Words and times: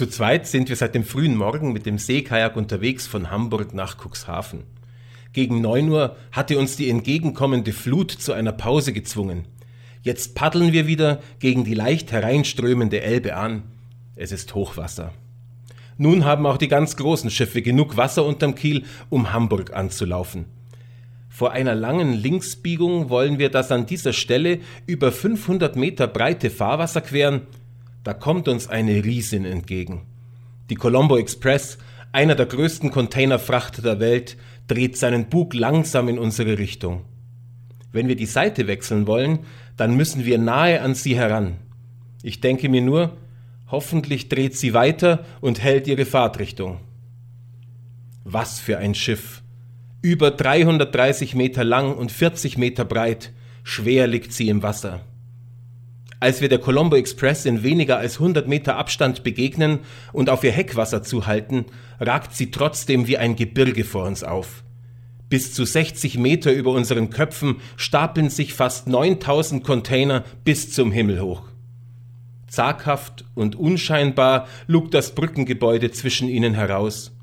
Zu 0.00 0.06
zweit 0.06 0.46
sind 0.46 0.70
wir 0.70 0.76
seit 0.76 0.94
dem 0.94 1.04
frühen 1.04 1.36
Morgen 1.36 1.74
mit 1.74 1.84
dem 1.84 1.98
Seekajak 1.98 2.56
unterwegs 2.56 3.06
von 3.06 3.30
Hamburg 3.30 3.74
nach 3.74 3.98
Cuxhaven. 3.98 4.62
Gegen 5.34 5.60
neun 5.60 5.90
Uhr 5.90 6.16
hatte 6.32 6.58
uns 6.58 6.74
die 6.74 6.88
entgegenkommende 6.88 7.74
Flut 7.74 8.10
zu 8.10 8.32
einer 8.32 8.52
Pause 8.52 8.94
gezwungen. 8.94 9.44
Jetzt 10.00 10.34
paddeln 10.34 10.72
wir 10.72 10.86
wieder 10.86 11.20
gegen 11.38 11.64
die 11.64 11.74
leicht 11.74 12.12
hereinströmende 12.12 13.02
Elbe 13.02 13.36
an. 13.36 13.64
Es 14.16 14.32
ist 14.32 14.54
Hochwasser. 14.54 15.12
Nun 15.98 16.24
haben 16.24 16.46
auch 16.46 16.56
die 16.56 16.68
ganz 16.68 16.96
großen 16.96 17.30
Schiffe 17.30 17.60
genug 17.60 17.98
Wasser 17.98 18.24
unterm 18.24 18.54
Kiel, 18.54 18.84
um 19.10 19.34
Hamburg 19.34 19.74
anzulaufen. 19.74 20.46
Vor 21.28 21.52
einer 21.52 21.74
langen 21.74 22.14
Linksbiegung 22.14 23.10
wollen 23.10 23.38
wir 23.38 23.50
das 23.50 23.70
an 23.70 23.84
dieser 23.84 24.14
Stelle 24.14 24.60
über 24.86 25.12
500 25.12 25.76
Meter 25.76 26.06
breite 26.06 26.48
Fahrwasser 26.48 27.02
queren. 27.02 27.42
Da 28.02 28.14
kommt 28.14 28.48
uns 28.48 28.68
eine 28.68 29.04
Riesin 29.04 29.44
entgegen. 29.44 30.02
Die 30.70 30.74
Colombo 30.74 31.18
Express, 31.18 31.78
einer 32.12 32.34
der 32.34 32.46
größten 32.46 32.90
Containerfrachter 32.90 33.82
der 33.82 34.00
Welt, 34.00 34.36
dreht 34.68 34.96
seinen 34.96 35.28
Bug 35.28 35.52
langsam 35.54 36.08
in 36.08 36.18
unsere 36.18 36.58
Richtung. 36.58 37.04
Wenn 37.92 38.08
wir 38.08 38.16
die 38.16 38.26
Seite 38.26 38.66
wechseln 38.66 39.06
wollen, 39.06 39.40
dann 39.76 39.96
müssen 39.96 40.24
wir 40.24 40.38
nahe 40.38 40.80
an 40.80 40.94
sie 40.94 41.16
heran. 41.16 41.56
Ich 42.22 42.40
denke 42.40 42.68
mir 42.68 42.82
nur, 42.82 43.16
hoffentlich 43.68 44.28
dreht 44.28 44.56
sie 44.56 44.74
weiter 44.74 45.24
und 45.40 45.62
hält 45.62 45.86
ihre 45.86 46.04
Fahrtrichtung. 46.04 46.78
Was 48.24 48.60
für 48.60 48.78
ein 48.78 48.94
Schiff! 48.94 49.42
Über 50.02 50.30
330 50.30 51.34
Meter 51.34 51.64
lang 51.64 51.94
und 51.94 52.10
40 52.10 52.56
Meter 52.56 52.84
breit, 52.84 53.32
schwer 53.64 54.06
liegt 54.06 54.32
sie 54.32 54.48
im 54.48 54.62
Wasser. 54.62 55.00
Als 56.22 56.42
wir 56.42 56.50
der 56.50 56.58
Colombo 56.58 56.96
Express 56.96 57.46
in 57.46 57.62
weniger 57.62 57.96
als 57.96 58.16
100 58.16 58.46
Meter 58.46 58.76
Abstand 58.76 59.24
begegnen 59.24 59.78
und 60.12 60.28
auf 60.28 60.44
ihr 60.44 60.52
Heckwasser 60.52 61.02
zuhalten, 61.02 61.64
ragt 61.98 62.36
sie 62.36 62.50
trotzdem 62.50 63.06
wie 63.06 63.16
ein 63.16 63.36
Gebirge 63.36 63.84
vor 63.84 64.04
uns 64.04 64.22
auf. 64.22 64.62
Bis 65.30 65.54
zu 65.54 65.64
60 65.64 66.18
Meter 66.18 66.52
über 66.52 66.72
unseren 66.72 67.08
Köpfen 67.08 67.56
stapeln 67.76 68.28
sich 68.28 68.52
fast 68.52 68.86
9000 68.86 69.64
Container 69.64 70.24
bis 70.44 70.70
zum 70.72 70.92
Himmel 70.92 71.22
hoch. 71.22 71.44
Zaghaft 72.48 73.24
und 73.34 73.56
unscheinbar 73.56 74.46
lugt 74.66 74.92
das 74.92 75.14
Brückengebäude 75.14 75.90
zwischen 75.90 76.28
ihnen 76.28 76.52
heraus. 76.52 77.16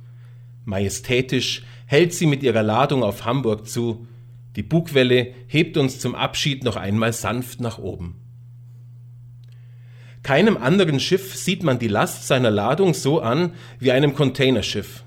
Majestätisch 0.65 1.63
hält 1.85 2.13
sie 2.13 2.25
mit 2.25 2.41
ihrer 2.41 2.63
Ladung 2.63 3.03
auf 3.03 3.25
Hamburg 3.25 3.67
zu. 3.67 4.07
Die 4.55 4.63
Bugwelle 4.63 5.33
hebt 5.47 5.77
uns 5.77 5.99
zum 5.99 6.15
Abschied 6.15 6.63
noch 6.63 6.77
einmal 6.77 7.13
sanft 7.13 7.61
nach 7.61 7.77
oben. 7.77 8.26
Keinem 10.27 10.57
anderen 10.57 10.99
Schiff 10.99 11.37
sieht 11.37 11.63
man 11.63 11.79
die 11.79 11.87
Last 11.87 12.27
seiner 12.27 12.51
Ladung 12.51 12.93
so 12.93 13.21
an 13.21 13.53
wie 13.79 13.93
einem 13.93 14.13
Containerschiff. 14.13 15.05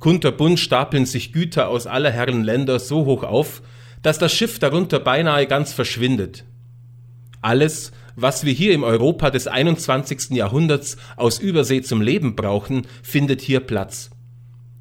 Kunterbunt 0.00 0.58
stapeln 0.58 1.06
sich 1.06 1.32
Güter 1.32 1.68
aus 1.68 1.86
aller 1.86 2.10
Herren 2.10 2.42
Länder 2.42 2.80
so 2.80 3.04
hoch 3.04 3.22
auf, 3.22 3.62
dass 4.02 4.18
das 4.18 4.32
Schiff 4.32 4.58
darunter 4.58 4.98
beinahe 4.98 5.46
ganz 5.46 5.72
verschwindet. 5.72 6.42
Alles, 7.40 7.92
was 8.16 8.44
wir 8.44 8.52
hier 8.52 8.72
im 8.72 8.82
Europa 8.82 9.30
des 9.30 9.46
21. 9.46 10.30
Jahrhunderts 10.30 10.96
aus 11.14 11.38
Übersee 11.38 11.82
zum 11.82 12.02
Leben 12.02 12.34
brauchen, 12.34 12.88
findet 13.04 13.42
hier 13.42 13.60
Platz. 13.60 14.10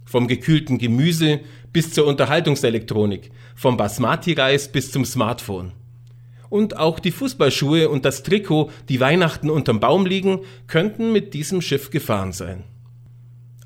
Vom 0.05 0.27
gekühlten 0.27 0.79
Gemüse 0.79 1.39
bis 1.71 1.93
zur 1.93 2.07
Unterhaltungselektronik, 2.07 3.29
vom 3.53 3.77
Basmati-Reis 3.77 4.71
bis 4.71 4.91
zum 4.91 5.05
Smartphone. 5.05 5.73
Und 6.51 6.77
auch 6.77 6.99
die 6.99 7.11
Fußballschuhe 7.11 7.87
und 7.87 8.03
das 8.03 8.23
Trikot, 8.23 8.71
die 8.89 8.99
Weihnachten 8.99 9.49
unterm 9.49 9.79
Baum 9.79 10.05
liegen, 10.05 10.41
könnten 10.67 11.13
mit 11.13 11.33
diesem 11.33 11.61
Schiff 11.61 11.91
gefahren 11.91 12.33
sein. 12.33 12.65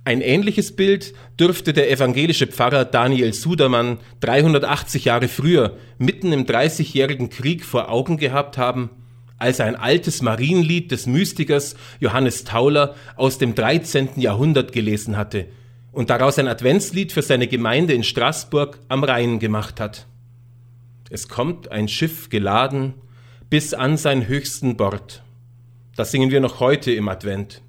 Ein 0.03 0.22
ähnliches 0.22 0.75
Bild 0.75 1.16
dürfte 1.39 1.73
der 1.73 1.89
evangelische 1.89 2.45
Pfarrer 2.45 2.86
Daniel 2.86 3.33
Sudermann 3.33 3.97
380 4.19 5.06
Jahre 5.06 5.28
früher, 5.28 5.78
mitten 5.97 6.31
im 6.31 6.45
Dreißigjährigen 6.45 7.31
Krieg 7.31 7.66
vor 7.66 7.90
Augen 7.90 8.18
gehabt 8.18 8.59
haben, 8.59 8.91
als 9.40 9.57
er 9.57 9.66
ein 9.66 9.75
altes 9.75 10.22
Marienlied 10.22 10.91
des 10.91 11.07
Mystikers 11.07 11.75
Johannes 12.00 12.44
Tauler 12.44 12.94
aus 13.16 13.40
dem 13.40 13.56
13. 13.56 14.09
Jahrhundert 14.18 14.74
gelesen 14.74 15.18
hatte 15.18 15.47
und 15.91 16.12
daraus 16.12 16.38
ein 16.38 16.47
Adventslied 16.47 17.12
für 17.12 17.24
seine 17.24 17.47
Gemeinde 17.47 17.94
in 17.94 18.03
Straßburg 18.03 18.78
am 18.90 19.03
Rhein 19.03 19.40
gemacht 19.40 19.79
hat. 19.79 20.06
Es 21.09 21.27
kommt 21.27 21.71
ein 21.71 21.88
Schiff 21.88 22.29
geladen 22.29 22.95
bis 23.49 23.73
an 23.73 23.95
sein 23.95 24.27
höchsten 24.27 24.75
Bord. 24.75 25.21
Das 25.95 26.11
singen 26.11 26.31
wir 26.31 26.39
noch 26.39 26.59
heute 26.59 26.91
im 26.91 27.07
Advent. 27.07 27.61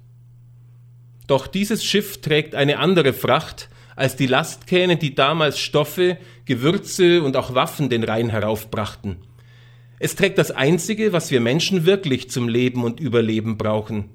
Doch 1.27 1.45
dieses 1.45 1.83
Schiff 1.83 2.19
trägt 2.21 2.55
eine 2.55 2.79
andere 2.79 3.13
Fracht 3.13 3.69
als 3.95 4.15
die 4.15 4.27
Lastkähne, 4.27 4.97
die 4.97 5.13
damals 5.13 5.59
Stoffe, 5.59 6.17
Gewürze 6.45 7.21
und 7.21 7.35
auch 7.35 7.53
Waffen 7.53 7.89
den 7.89 8.03
Rhein 8.03 8.29
heraufbrachten. 8.29 9.17
Es 9.99 10.15
trägt 10.15 10.37
das 10.37 10.51
Einzige, 10.51 11.13
was 11.13 11.31
wir 11.31 11.41
Menschen 11.41 11.85
wirklich 11.85 12.29
zum 12.29 12.49
Leben 12.49 12.83
und 12.83 12.99
Überleben 12.99 13.57
brauchen. 13.57 14.09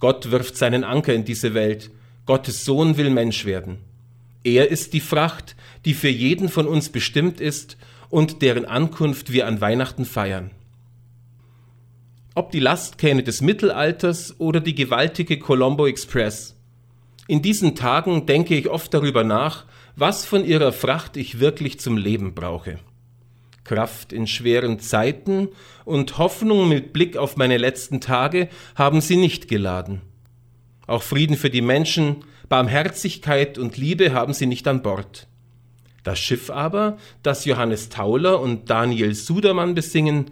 Gott 0.00 0.30
wirft 0.30 0.56
seinen 0.56 0.84
Anker 0.84 1.14
in 1.14 1.24
diese 1.24 1.54
Welt. 1.54 1.90
Gottes 2.26 2.64
Sohn 2.64 2.96
will 2.96 3.10
Mensch 3.10 3.44
werden. 3.44 3.78
Er 4.44 4.70
ist 4.70 4.92
die 4.92 5.00
Fracht, 5.00 5.56
die 5.84 5.94
für 5.94 6.08
jeden 6.08 6.48
von 6.48 6.66
uns 6.66 6.88
bestimmt 6.88 7.40
ist 7.40 7.76
und 8.10 8.42
deren 8.42 8.64
Ankunft 8.64 9.32
wir 9.32 9.46
an 9.46 9.60
Weihnachten 9.60 10.04
feiern 10.04 10.50
ob 12.38 12.52
die 12.52 12.60
Lastkähne 12.60 13.24
des 13.24 13.40
Mittelalters 13.40 14.38
oder 14.38 14.60
die 14.60 14.76
gewaltige 14.76 15.40
Colombo 15.40 15.88
Express. 15.88 16.54
In 17.26 17.42
diesen 17.42 17.74
Tagen 17.74 18.26
denke 18.26 18.54
ich 18.54 18.68
oft 18.68 18.94
darüber 18.94 19.24
nach, 19.24 19.64
was 19.96 20.24
von 20.24 20.44
ihrer 20.44 20.70
Fracht 20.70 21.16
ich 21.16 21.40
wirklich 21.40 21.80
zum 21.80 21.96
Leben 21.96 22.34
brauche. 22.34 22.78
Kraft 23.64 24.12
in 24.12 24.28
schweren 24.28 24.78
Zeiten 24.78 25.48
und 25.84 26.16
Hoffnung 26.18 26.68
mit 26.68 26.92
Blick 26.92 27.16
auf 27.16 27.36
meine 27.36 27.58
letzten 27.58 28.00
Tage 28.00 28.48
haben 28.76 29.00
sie 29.00 29.16
nicht 29.16 29.48
geladen. 29.48 30.02
Auch 30.86 31.02
Frieden 31.02 31.36
für 31.36 31.50
die 31.50 31.60
Menschen, 31.60 32.24
Barmherzigkeit 32.48 33.58
und 33.58 33.76
Liebe 33.76 34.12
haben 34.12 34.32
sie 34.32 34.46
nicht 34.46 34.68
an 34.68 34.80
Bord. 34.80 35.26
Das 36.02 36.18
Schiff 36.18 36.50
aber, 36.50 36.96
das 37.22 37.44
Johannes 37.44 37.88
Tauler 37.88 38.40
und 38.40 38.70
Daniel 38.70 39.14
Sudermann 39.14 39.74
besingen, 39.74 40.30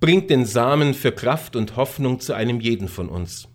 bringt 0.00 0.30
den 0.30 0.44
Samen 0.44 0.94
für 0.94 1.12
Kraft 1.12 1.56
und 1.56 1.76
Hoffnung 1.76 2.20
zu 2.20 2.34
einem 2.34 2.60
jeden 2.60 2.88
von 2.88 3.08
uns. 3.08 3.48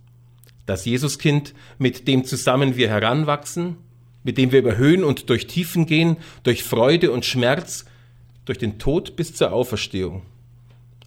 Das 0.65 0.85
Jesuskind, 0.85 1.53
mit 1.77 2.07
dem 2.07 2.25
zusammen 2.25 2.75
wir 2.75 2.89
heranwachsen, 2.89 3.77
mit 4.23 4.37
dem 4.37 4.51
wir 4.51 4.59
über 4.59 4.77
Höhen 4.77 5.03
und 5.03 5.29
durch 5.29 5.47
Tiefen 5.47 5.85
gehen, 5.85 6.17
durch 6.43 6.63
Freude 6.63 7.11
und 7.11 7.25
Schmerz, 7.25 7.85
durch 8.45 8.57
den 8.57 8.79
Tod 8.79 9.15
bis 9.15 9.33
zur 9.35 9.51
Auferstehung. 9.51 10.23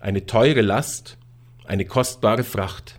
Eine 0.00 0.26
teure 0.26 0.62
Last, 0.62 1.16
eine 1.64 1.84
kostbare 1.84 2.44
Fracht. 2.44 2.98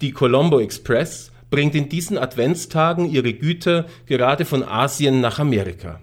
Die 0.00 0.12
Colombo 0.12 0.60
Express 0.60 1.32
bringt 1.50 1.74
in 1.74 1.88
diesen 1.88 2.18
Adventstagen 2.18 3.10
ihre 3.10 3.32
Güter 3.32 3.86
gerade 4.06 4.44
von 4.44 4.62
Asien 4.62 5.20
nach 5.20 5.38
Amerika. 5.38 6.00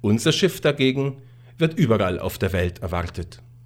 Unser 0.00 0.32
Schiff 0.32 0.60
dagegen 0.60 1.22
wird 1.58 1.78
überall 1.78 2.18
auf 2.18 2.38
der 2.38 2.52
Welt 2.52 2.80
erwartet. 2.80 3.40